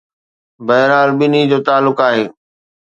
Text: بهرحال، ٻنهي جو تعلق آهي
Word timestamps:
بهرحال، 0.67 1.09
ٻنهي 1.19 1.41
جو 1.51 1.59
تعلق 1.67 1.97
آهي 2.09 2.25